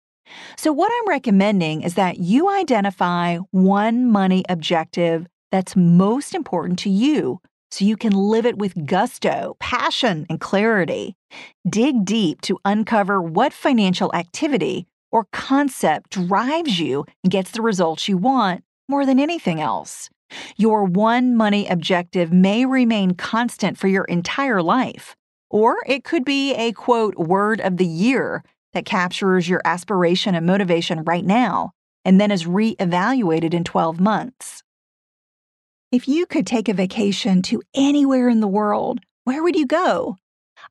So, 0.56 0.72
what 0.72 0.90
I'm 0.92 1.08
recommending 1.08 1.82
is 1.82 1.94
that 1.94 2.18
you 2.18 2.48
identify 2.48 3.36
one 3.50 4.10
money 4.10 4.44
objective 4.48 5.26
that's 5.50 5.76
most 5.76 6.34
important 6.34 6.78
to 6.80 6.90
you 6.90 7.40
so 7.70 7.84
you 7.84 7.96
can 7.96 8.12
live 8.12 8.44
it 8.44 8.58
with 8.58 8.86
gusto, 8.86 9.56
passion, 9.58 10.26
and 10.28 10.40
clarity. 10.40 11.16
Dig 11.68 12.04
deep 12.04 12.40
to 12.42 12.58
uncover 12.64 13.20
what 13.20 13.52
financial 13.52 14.12
activity 14.14 14.86
or 15.10 15.26
concept 15.32 16.10
drives 16.10 16.78
you 16.78 17.04
and 17.22 17.30
gets 17.30 17.50
the 17.52 17.62
results 17.62 18.08
you 18.08 18.16
want 18.16 18.62
more 18.88 19.06
than 19.06 19.18
anything 19.18 19.60
else. 19.60 20.10
Your 20.56 20.84
one 20.84 21.36
money 21.36 21.66
objective 21.66 22.32
may 22.32 22.64
remain 22.64 23.14
constant 23.14 23.78
for 23.78 23.88
your 23.88 24.04
entire 24.04 24.62
life, 24.62 25.16
or 25.50 25.76
it 25.86 26.04
could 26.04 26.24
be 26.24 26.54
a 26.54 26.72
quote 26.72 27.16
word 27.16 27.60
of 27.60 27.76
the 27.76 27.86
year 27.86 28.42
that 28.72 28.84
captures 28.84 29.48
your 29.48 29.62
aspiration 29.64 30.34
and 30.34 30.46
motivation 30.46 31.04
right 31.04 31.24
now 31.24 31.72
and 32.04 32.20
then 32.20 32.30
is 32.30 32.46
re-evaluated 32.46 33.54
in 33.54 33.64
12 33.64 34.00
months. 34.00 34.62
If 35.90 36.08
you 36.08 36.26
could 36.26 36.46
take 36.46 36.68
a 36.68 36.74
vacation 36.74 37.42
to 37.42 37.62
anywhere 37.74 38.28
in 38.28 38.40
the 38.40 38.48
world, 38.48 39.00
where 39.24 39.42
would 39.42 39.56
you 39.56 39.66
go? 39.66 40.16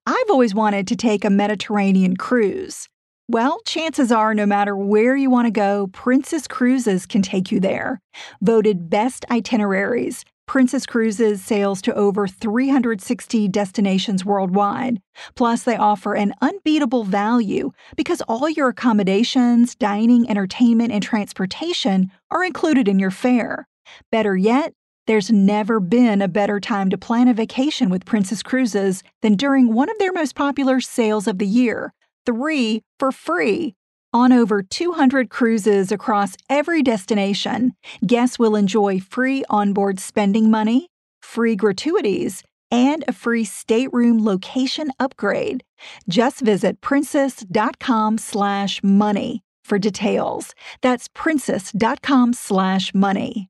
I've 0.06 0.30
always 0.30 0.56
wanted 0.56 0.88
to 0.88 0.96
take 0.96 1.24
a 1.24 1.30
Mediterranean 1.30 2.18
cruise. 2.18 2.88
Well, 3.28 3.62
chances 3.66 4.12
are, 4.12 4.34
no 4.34 4.46
matter 4.46 4.76
where 4.76 5.16
you 5.16 5.30
want 5.30 5.46
to 5.46 5.52
go, 5.52 5.88
Princess 5.94 6.48
Cruises 6.48 7.06
can 7.06 7.22
take 7.22 7.52
you 7.52 7.60
there. 7.60 8.02
Voted 8.42 8.90
best 8.90 9.24
itineraries, 9.32 10.26
Princess 10.52 10.86
Cruises 10.86 11.42
sails 11.42 11.82
to 11.82 11.96
over 11.96 12.28
360 12.28 13.48
destinations 13.48 14.26
worldwide. 14.26 15.00
Plus, 15.36 15.64
they 15.64 15.78
offer 15.78 16.14
an 16.14 16.34
unbeatable 16.42 17.06
value 17.06 17.72
because 17.96 18.20
all 18.28 18.50
your 18.50 18.68
accommodations, 18.68 19.76
dining, 19.76 20.30
entertainment, 20.30 20.92
and 20.92 21.02
transportation 21.02 22.12
are 22.32 22.44
included 22.44 22.90
in 22.90 23.00
your 23.00 23.12
fare. 23.12 23.66
Better 24.12 24.36
yet, 24.36 24.74
there's 25.08 25.32
never 25.32 25.80
been 25.80 26.22
a 26.22 26.28
better 26.28 26.60
time 26.60 26.90
to 26.90 26.98
plan 26.98 27.30
a 27.30 27.34
vacation 27.34 27.90
with 27.90 28.06
Princess 28.06 28.44
Cruises 28.44 29.04
than 29.22 29.38
during 29.38 29.74
one 29.74 29.90
of 29.90 29.98
their 30.00 30.12
most 30.12 30.36
popular 30.36 30.82
sales 30.82 31.28
of 31.28 31.38
the 31.38 31.48
year 31.48 31.94
three 32.26 32.84
for 33.00 33.14
free. 33.14 33.74
On 34.14 34.34
over 34.34 34.62
200 34.62 35.30
cruises 35.30 35.90
across 35.90 36.36
every 36.50 36.84
destination, 36.84 37.72
guests 38.06 38.38
will 38.38 38.58
enjoy 38.58 39.00
free 39.00 39.46
onboard 39.50 40.02
spending 40.02 40.52
money, 40.52 40.90
free 41.22 41.56
gratuities, 41.56 42.44
and 42.70 43.06
a 43.08 43.14
free 43.14 43.46
stateroom 43.46 44.26
location 44.26 44.92
upgrade. 45.00 45.64
Just 46.10 46.42
visit 46.42 46.82
princess.com/money 46.82 49.42
for 49.64 49.80
details. 49.80 50.54
That's 50.82 51.08
princess.com/money. 51.14 53.48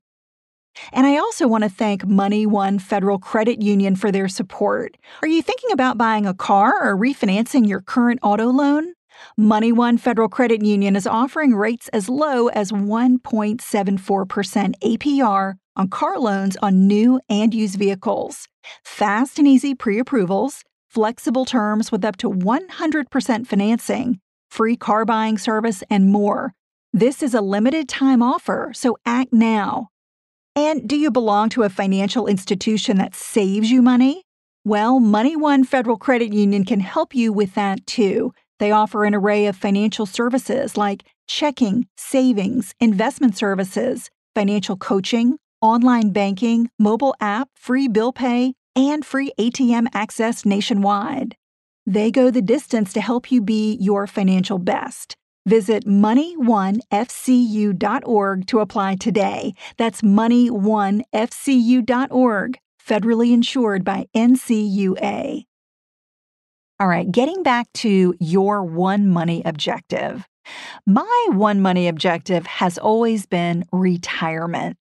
And 0.92 1.06
I 1.06 1.16
also 1.16 1.48
want 1.48 1.64
to 1.64 1.70
thank 1.70 2.06
Money 2.06 2.46
One 2.46 2.78
Federal 2.78 3.18
Credit 3.18 3.60
Union 3.60 3.96
for 3.96 4.12
their 4.12 4.28
support. 4.28 4.96
Are 5.22 5.28
you 5.28 5.42
thinking 5.42 5.72
about 5.72 5.98
buying 5.98 6.24
a 6.24 6.34
car 6.34 6.80
or 6.80 6.96
refinancing 6.96 7.66
your 7.68 7.80
current 7.80 8.20
auto 8.22 8.46
loan? 8.46 8.92
Money 9.36 9.72
One 9.72 9.98
Federal 9.98 10.28
Credit 10.28 10.62
Union 10.62 10.96
is 10.96 11.06
offering 11.06 11.54
rates 11.54 11.88
as 11.88 12.08
low 12.08 12.48
as 12.48 12.72
1.74% 12.72 14.74
APR 14.82 15.54
on 15.76 15.88
car 15.88 16.18
loans 16.18 16.56
on 16.62 16.86
new 16.86 17.20
and 17.28 17.54
used 17.54 17.78
vehicles. 17.78 18.48
Fast 18.84 19.38
and 19.38 19.48
easy 19.48 19.74
pre 19.74 19.98
approvals, 19.98 20.62
flexible 20.88 21.44
terms 21.44 21.90
with 21.90 22.04
up 22.04 22.16
to 22.18 22.30
100% 22.30 23.46
financing, 23.46 24.20
free 24.50 24.76
car 24.76 25.04
buying 25.04 25.38
service, 25.38 25.82
and 25.88 26.10
more. 26.10 26.52
This 26.92 27.22
is 27.22 27.32
a 27.32 27.40
limited 27.40 27.88
time 27.88 28.22
offer, 28.22 28.72
so 28.74 28.98
act 29.06 29.32
now. 29.32 29.88
And 30.54 30.86
do 30.86 30.96
you 30.96 31.10
belong 31.10 31.48
to 31.50 31.62
a 31.62 31.70
financial 31.70 32.26
institution 32.26 32.98
that 32.98 33.14
saves 33.14 33.70
you 33.70 33.80
money? 33.80 34.24
Well, 34.64 35.00
Money 35.00 35.34
One 35.34 35.64
Federal 35.64 35.96
Credit 35.96 36.32
Union 36.32 36.64
can 36.64 36.80
help 36.80 37.14
you 37.14 37.32
with 37.32 37.54
that 37.54 37.86
too. 37.86 38.32
They 38.62 38.70
offer 38.70 39.04
an 39.04 39.12
array 39.12 39.46
of 39.46 39.56
financial 39.56 40.06
services 40.06 40.76
like 40.76 41.02
checking, 41.26 41.88
savings, 41.96 42.76
investment 42.78 43.36
services, 43.36 44.08
financial 44.36 44.76
coaching, 44.76 45.38
online 45.60 46.10
banking, 46.10 46.70
mobile 46.78 47.16
app, 47.20 47.48
free 47.56 47.88
bill 47.88 48.12
pay, 48.12 48.54
and 48.76 49.04
free 49.04 49.32
ATM 49.36 49.88
access 49.92 50.44
nationwide. 50.44 51.34
They 51.86 52.12
go 52.12 52.30
the 52.30 52.40
distance 52.40 52.92
to 52.92 53.00
help 53.00 53.32
you 53.32 53.42
be 53.42 53.76
your 53.80 54.06
financial 54.06 54.60
best. 54.60 55.16
Visit 55.44 55.84
moneyonefcu.org 55.84 58.46
to 58.46 58.60
apply 58.60 58.94
today. 58.94 59.54
That's 59.76 60.02
moneyonefcu.org, 60.02 62.58
federally 62.88 63.32
insured 63.32 63.84
by 63.84 64.06
NCUA. 64.14 65.46
All 66.82 66.88
right, 66.88 67.08
getting 67.08 67.44
back 67.44 67.72
to 67.74 68.12
your 68.18 68.64
one 68.64 69.06
money 69.06 69.40
objective. 69.44 70.26
My 70.84 71.26
one 71.30 71.60
money 71.60 71.86
objective 71.86 72.44
has 72.44 72.76
always 72.76 73.24
been 73.24 73.66
retirement. 73.70 74.76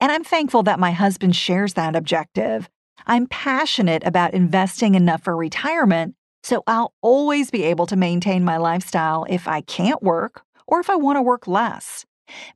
And 0.00 0.10
I'm 0.10 0.24
thankful 0.24 0.62
that 0.62 0.80
my 0.80 0.92
husband 0.92 1.36
shares 1.36 1.74
that 1.74 1.96
objective. 1.96 2.70
I'm 3.06 3.26
passionate 3.26 4.04
about 4.06 4.32
investing 4.32 4.94
enough 4.94 5.24
for 5.24 5.36
retirement, 5.36 6.14
so 6.42 6.62
I'll 6.66 6.94
always 7.02 7.50
be 7.50 7.64
able 7.64 7.84
to 7.88 7.94
maintain 7.96 8.42
my 8.42 8.56
lifestyle 8.56 9.26
if 9.28 9.46
I 9.46 9.60
can't 9.60 10.02
work 10.02 10.44
or 10.66 10.80
if 10.80 10.88
I 10.88 10.96
want 10.96 11.18
to 11.18 11.22
work 11.22 11.46
less. 11.46 12.06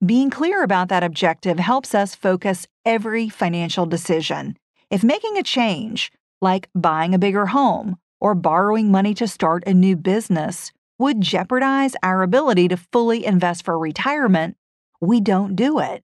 Being 0.02 0.30
clear 0.30 0.62
about 0.62 0.88
that 0.88 1.04
objective 1.04 1.59
helps 1.59 1.95
us 1.95 2.14
focus 2.14 2.66
every 2.87 3.28
financial 3.28 3.85
decision. 3.85 4.57
If 4.88 5.04
making 5.04 5.37
a 5.37 5.42
change, 5.42 6.11
like 6.40 6.71
buying 6.75 7.12
a 7.12 7.18
bigger 7.18 7.45
home 7.45 7.99
or 8.20 8.34
borrowing 8.34 8.90
money 8.90 9.14
to 9.14 9.28
start 9.28 9.62
a 9.66 9.75
new 9.75 9.96
business, 9.96 10.72
would 10.98 11.20
jeopardize 11.20 11.94
our 12.02 12.22
ability 12.22 12.68
to 12.68 12.76
fully 12.76 13.25
invest 13.25 13.64
for 13.64 13.78
retirement, 13.78 14.56
we 15.00 15.20
don't 15.20 15.54
do 15.54 15.78
it. 15.78 16.02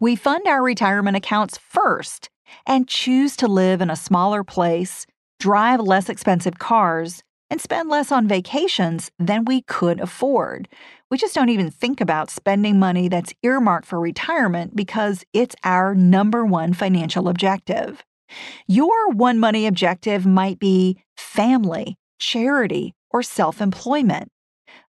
We 0.00 0.16
fund 0.16 0.46
our 0.46 0.62
retirement 0.62 1.16
accounts 1.16 1.58
first 1.58 2.30
and 2.66 2.88
choose 2.88 3.36
to 3.36 3.48
live 3.48 3.80
in 3.80 3.90
a 3.90 3.96
smaller 3.96 4.44
place, 4.44 5.06
drive 5.40 5.80
less 5.80 6.08
expensive 6.08 6.58
cars, 6.58 7.22
and 7.50 7.60
spend 7.60 7.88
less 7.88 8.10
on 8.10 8.26
vacations 8.26 9.10
than 9.18 9.44
we 9.44 9.62
could 9.62 10.00
afford. 10.00 10.68
We 11.10 11.18
just 11.18 11.34
don't 11.34 11.48
even 11.48 11.70
think 11.70 12.00
about 12.00 12.30
spending 12.30 12.78
money 12.78 13.08
that's 13.08 13.34
earmarked 13.42 13.86
for 13.86 14.00
retirement 14.00 14.74
because 14.74 15.24
it's 15.32 15.54
our 15.62 15.94
number 15.94 16.44
one 16.44 16.72
financial 16.72 17.28
objective. 17.28 18.04
Your 18.66 19.10
one 19.10 19.38
money 19.38 19.66
objective 19.66 20.26
might 20.26 20.58
be 20.58 21.02
family, 21.16 21.96
charity, 22.18 22.94
or 23.10 23.22
self 23.22 23.60
employment. 23.60 24.30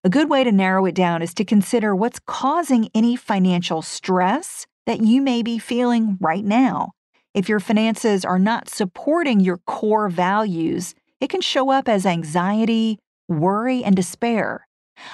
A 0.04 0.10
good 0.10 0.30
way 0.30 0.44
to 0.44 0.52
narrow 0.52 0.86
it 0.86 0.96
down 0.96 1.22
is 1.22 1.34
to 1.36 1.46
consider 1.46 1.96
what's 1.96 2.20
causing 2.20 2.90
any 2.94 3.16
financial 3.16 3.82
stress 3.82 4.66
that 4.86 5.02
you 5.02 5.22
may 5.22 5.44
be 5.44 5.60
feeling 5.60 6.18
right 6.20 6.46
now. 6.46 6.92
If 7.34 7.50
your 7.50 7.60
finances 7.60 8.26
are 8.26 8.40
not 8.40 8.70
supporting 8.70 9.40
your 9.40 9.60
core 9.68 10.10
values, 10.10 10.96
it 11.20 11.30
can 11.30 11.42
show 11.42 11.72
up 11.72 11.88
as 11.88 12.06
anxiety, 12.06 13.00
worry, 13.28 13.84
and 13.84 13.96
despair. 13.96 14.68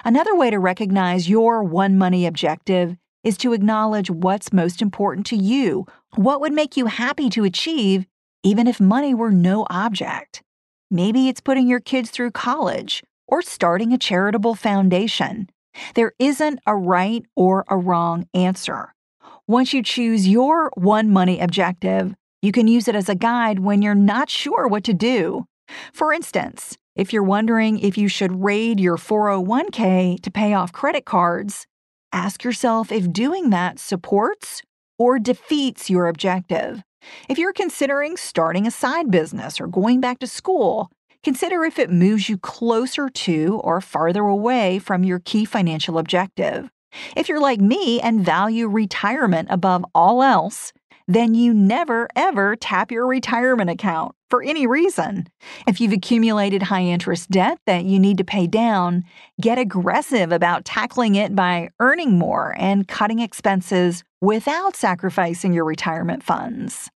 Another 0.05 0.35
way 0.35 0.49
to 0.49 0.59
recognize 0.59 1.29
your 1.29 1.63
one 1.63 1.97
money 1.97 2.25
objective 2.25 2.95
is 3.23 3.37
to 3.37 3.53
acknowledge 3.53 4.09
what's 4.09 4.53
most 4.53 4.81
important 4.81 5.25
to 5.27 5.35
you, 5.35 5.85
what 6.15 6.41
would 6.41 6.53
make 6.53 6.77
you 6.77 6.87
happy 6.87 7.29
to 7.29 7.43
achieve, 7.43 8.05
even 8.43 8.67
if 8.67 8.79
money 8.79 9.13
were 9.13 9.31
no 9.31 9.65
object. 9.69 10.43
Maybe 10.91 11.27
it's 11.27 11.41
putting 11.41 11.67
your 11.67 11.79
kids 11.79 12.11
through 12.11 12.31
college 12.31 13.01
or 13.27 13.41
starting 13.41 13.93
a 13.93 13.97
charitable 13.97 14.55
foundation. 14.55 15.49
There 15.95 16.13
isn't 16.19 16.59
a 16.67 16.75
right 16.75 17.25
or 17.35 17.65
a 17.67 17.77
wrong 17.77 18.27
answer. 18.33 18.93
Once 19.47 19.73
you 19.73 19.81
choose 19.81 20.27
your 20.27 20.71
one 20.75 21.09
money 21.09 21.39
objective, 21.39 22.13
you 22.41 22.51
can 22.51 22.67
use 22.67 22.87
it 22.87 22.95
as 22.95 23.09
a 23.09 23.15
guide 23.15 23.59
when 23.59 23.81
you're 23.81 23.95
not 23.95 24.29
sure 24.29 24.67
what 24.67 24.83
to 24.83 24.93
do. 24.93 25.45
For 25.93 26.13
instance, 26.13 26.77
if 26.95 27.11
you're 27.11 27.23
wondering 27.23 27.79
if 27.79 27.97
you 27.97 28.07
should 28.07 28.43
raid 28.43 28.79
your 28.79 28.97
401k 28.97 30.21
to 30.21 30.31
pay 30.31 30.53
off 30.53 30.71
credit 30.71 31.05
cards, 31.05 31.65
ask 32.11 32.43
yourself 32.43 32.91
if 32.91 33.11
doing 33.11 33.49
that 33.49 33.79
supports 33.79 34.61
or 34.99 35.17
defeats 35.17 35.89
your 35.89 36.07
objective. 36.07 36.83
If 37.29 37.37
you're 37.37 37.53
considering 37.53 38.17
starting 38.17 38.67
a 38.67 38.71
side 38.71 39.11
business 39.11 39.59
or 39.59 39.67
going 39.67 40.01
back 40.01 40.19
to 40.19 40.27
school, 40.27 40.91
consider 41.23 41.63
if 41.63 41.79
it 41.79 41.89
moves 41.89 42.29
you 42.29 42.37
closer 42.37 43.09
to 43.09 43.61
or 43.63 43.81
farther 43.81 44.23
away 44.23 44.79
from 44.79 45.03
your 45.03 45.19
key 45.19 45.45
financial 45.45 45.97
objective. 45.97 46.69
If 47.15 47.29
you're 47.29 47.39
like 47.39 47.59
me 47.59 47.99
and 48.01 48.23
value 48.23 48.67
retirement 48.67 49.47
above 49.51 49.85
all 49.95 50.21
else, 50.21 50.73
then 51.07 51.35
you 51.35 51.53
never 51.53 52.07
ever 52.15 52.55
tap 52.55 52.91
your 52.91 53.07
retirement 53.07 53.69
account 53.69 54.15
for 54.29 54.41
any 54.41 54.65
reason. 54.65 55.27
If 55.67 55.79
you've 55.81 55.93
accumulated 55.93 56.63
high 56.63 56.83
interest 56.83 57.29
debt 57.29 57.59
that 57.65 57.85
you 57.85 57.99
need 57.99 58.17
to 58.17 58.23
pay 58.23 58.47
down, 58.47 59.03
get 59.39 59.57
aggressive 59.57 60.31
about 60.31 60.65
tackling 60.65 61.15
it 61.15 61.35
by 61.35 61.69
earning 61.79 62.17
more 62.17 62.55
and 62.57 62.87
cutting 62.87 63.19
expenses 63.19 64.03
without 64.21 64.75
sacrificing 64.75 65.53
your 65.53 65.65
retirement 65.65 66.23
funds. 66.23 66.89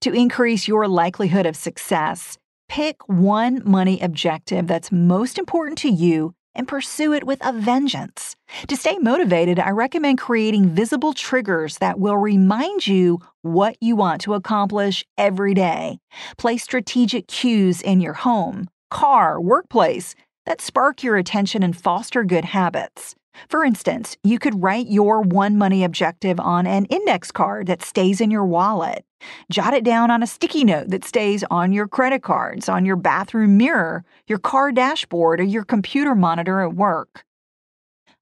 To 0.00 0.12
increase 0.12 0.68
your 0.68 0.88
likelihood 0.88 1.46
of 1.46 1.56
success, 1.56 2.38
pick 2.68 2.96
one 3.08 3.62
money 3.64 4.00
objective 4.00 4.66
that's 4.66 4.92
most 4.92 5.38
important 5.38 5.78
to 5.78 5.88
you 5.88 6.34
and 6.54 6.66
pursue 6.66 7.12
it 7.12 7.24
with 7.24 7.38
a 7.44 7.52
vengeance. 7.52 8.34
To 8.68 8.76
stay 8.76 8.98
motivated, 8.98 9.58
I 9.58 9.70
recommend 9.70 10.18
creating 10.18 10.74
visible 10.74 11.12
triggers 11.12 11.78
that 11.78 11.98
will 11.98 12.16
remind 12.16 12.86
you 12.86 13.20
what 13.42 13.76
you 13.80 13.96
want 13.96 14.20
to 14.22 14.34
accomplish 14.34 15.04
every 15.16 15.54
day. 15.54 15.98
Place 16.38 16.62
strategic 16.62 17.28
cues 17.28 17.80
in 17.80 18.00
your 18.00 18.14
home, 18.14 18.68
car, 18.90 19.40
workplace 19.40 20.14
that 20.46 20.60
spark 20.60 21.02
your 21.02 21.16
attention 21.16 21.62
and 21.62 21.76
foster 21.76 22.24
good 22.24 22.46
habits. 22.46 23.14
For 23.48 23.64
instance, 23.64 24.16
you 24.22 24.38
could 24.38 24.62
write 24.62 24.88
your 24.88 25.22
one 25.22 25.56
money 25.56 25.84
objective 25.84 26.38
on 26.40 26.66
an 26.66 26.84
index 26.86 27.30
card 27.30 27.66
that 27.68 27.82
stays 27.82 28.20
in 28.20 28.30
your 28.30 28.44
wallet. 28.44 29.04
Jot 29.50 29.74
it 29.74 29.84
down 29.84 30.10
on 30.10 30.22
a 30.22 30.26
sticky 30.26 30.64
note 30.64 30.88
that 30.88 31.04
stays 31.04 31.44
on 31.50 31.72
your 31.72 31.86
credit 31.86 32.22
cards, 32.22 32.68
on 32.68 32.84
your 32.84 32.96
bathroom 32.96 33.56
mirror, 33.56 34.04
your 34.26 34.38
car 34.38 34.72
dashboard, 34.72 35.40
or 35.40 35.44
your 35.44 35.64
computer 35.64 36.14
monitor 36.14 36.62
at 36.62 36.74
work. 36.74 37.24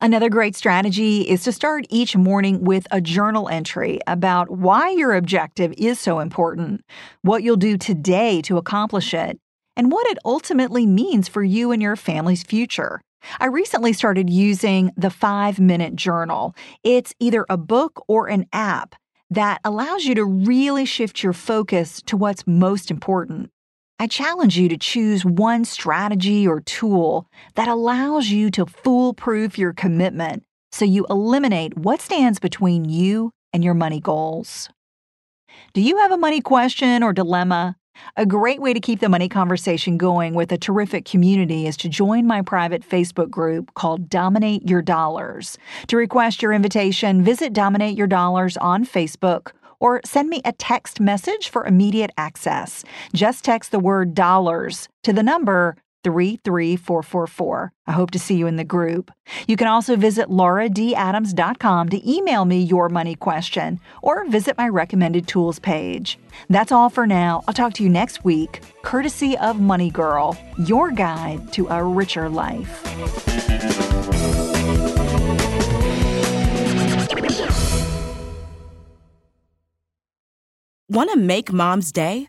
Another 0.00 0.28
great 0.28 0.54
strategy 0.54 1.22
is 1.22 1.42
to 1.42 1.50
start 1.50 1.84
each 1.88 2.16
morning 2.16 2.62
with 2.62 2.86
a 2.92 3.00
journal 3.00 3.48
entry 3.48 3.98
about 4.06 4.48
why 4.48 4.90
your 4.90 5.14
objective 5.14 5.74
is 5.76 5.98
so 5.98 6.20
important, 6.20 6.84
what 7.22 7.42
you'll 7.42 7.56
do 7.56 7.76
today 7.76 8.40
to 8.42 8.58
accomplish 8.58 9.12
it, 9.12 9.40
and 9.76 9.90
what 9.90 10.06
it 10.06 10.18
ultimately 10.24 10.86
means 10.86 11.26
for 11.26 11.42
you 11.42 11.72
and 11.72 11.82
your 11.82 11.96
family's 11.96 12.44
future. 12.44 13.00
I 13.40 13.46
recently 13.46 13.92
started 13.92 14.30
using 14.30 14.92
the 14.96 15.10
five 15.10 15.58
minute 15.58 15.96
journal. 15.96 16.54
It's 16.82 17.14
either 17.18 17.44
a 17.48 17.56
book 17.56 18.04
or 18.08 18.28
an 18.28 18.46
app 18.52 18.94
that 19.30 19.60
allows 19.64 20.04
you 20.04 20.14
to 20.14 20.24
really 20.24 20.84
shift 20.84 21.22
your 21.22 21.32
focus 21.32 22.00
to 22.02 22.16
what's 22.16 22.46
most 22.46 22.90
important. 22.90 23.50
I 23.98 24.06
challenge 24.06 24.56
you 24.56 24.68
to 24.68 24.76
choose 24.76 25.24
one 25.24 25.64
strategy 25.64 26.46
or 26.46 26.60
tool 26.60 27.26
that 27.56 27.68
allows 27.68 28.28
you 28.28 28.50
to 28.52 28.64
foolproof 28.64 29.58
your 29.58 29.72
commitment 29.72 30.44
so 30.70 30.84
you 30.84 31.04
eliminate 31.10 31.76
what 31.76 32.00
stands 32.00 32.38
between 32.38 32.84
you 32.84 33.32
and 33.52 33.64
your 33.64 33.74
money 33.74 34.00
goals. 34.00 34.68
Do 35.72 35.80
you 35.80 35.98
have 35.98 36.12
a 36.12 36.16
money 36.16 36.40
question 36.40 37.02
or 37.02 37.12
dilemma? 37.12 37.77
A 38.16 38.26
great 38.26 38.60
way 38.60 38.72
to 38.72 38.80
keep 38.80 39.00
the 39.00 39.08
money 39.08 39.28
conversation 39.28 39.96
going 39.96 40.34
with 40.34 40.52
a 40.52 40.58
terrific 40.58 41.04
community 41.04 41.66
is 41.66 41.76
to 41.78 41.88
join 41.88 42.26
my 42.26 42.42
private 42.42 42.88
Facebook 42.88 43.30
group 43.30 43.74
called 43.74 44.08
Dominate 44.08 44.68
Your 44.68 44.82
Dollars. 44.82 45.58
To 45.88 45.96
request 45.96 46.42
your 46.42 46.52
invitation, 46.52 47.22
visit 47.22 47.52
Dominate 47.52 47.96
Your 47.96 48.06
Dollars 48.06 48.56
on 48.56 48.84
Facebook 48.84 49.52
or 49.80 50.00
send 50.04 50.28
me 50.28 50.40
a 50.44 50.52
text 50.52 51.00
message 51.00 51.48
for 51.48 51.64
immediate 51.64 52.10
access. 52.16 52.84
Just 53.14 53.44
text 53.44 53.70
the 53.70 53.78
word 53.78 54.14
dollars 54.14 54.88
to 55.04 55.12
the 55.12 55.22
number 55.22 55.76
33444. 56.08 57.72
I 57.86 57.92
hope 57.92 58.10
to 58.12 58.18
see 58.18 58.36
you 58.36 58.46
in 58.46 58.56
the 58.56 58.64
group. 58.64 59.10
You 59.46 59.56
can 59.56 59.66
also 59.66 59.96
visit 59.96 60.28
lauradadams.com 60.28 61.88
to 61.88 62.10
email 62.10 62.44
me 62.44 62.60
your 62.62 62.88
money 62.88 63.14
question 63.14 63.80
or 64.02 64.28
visit 64.28 64.56
my 64.58 64.68
recommended 64.68 65.26
tools 65.26 65.58
page. 65.58 66.18
That's 66.48 66.72
all 66.72 66.90
for 66.90 67.06
now. 67.06 67.42
I'll 67.46 67.54
talk 67.54 67.74
to 67.74 67.82
you 67.82 67.88
next 67.88 68.24
week, 68.24 68.60
courtesy 68.82 69.36
of 69.38 69.60
Money 69.60 69.90
Girl, 69.90 70.36
your 70.58 70.90
guide 70.90 71.52
to 71.54 71.66
a 71.68 71.82
richer 71.82 72.28
life. 72.28 72.84
Want 80.90 81.10
to 81.10 81.18
make 81.18 81.52
mom's 81.52 81.92
day? 81.92 82.28